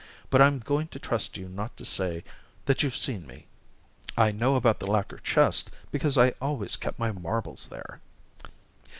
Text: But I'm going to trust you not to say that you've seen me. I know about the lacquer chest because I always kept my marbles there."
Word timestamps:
But 0.31 0.41
I'm 0.41 0.57
going 0.57 0.87
to 0.87 0.97
trust 0.97 1.37
you 1.37 1.47
not 1.47 1.77
to 1.77 1.85
say 1.85 2.23
that 2.65 2.81
you've 2.81 2.97
seen 2.97 3.27
me. 3.27 3.45
I 4.17 4.31
know 4.31 4.55
about 4.55 4.79
the 4.79 4.87
lacquer 4.87 5.19
chest 5.19 5.69
because 5.91 6.17
I 6.17 6.31
always 6.41 6.75
kept 6.75 6.97
my 6.97 7.11
marbles 7.11 7.67
there." 7.67 8.01